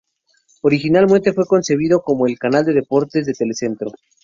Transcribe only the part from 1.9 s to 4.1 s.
como el canal de deportes de Telecentro.